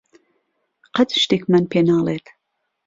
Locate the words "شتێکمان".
1.21-1.65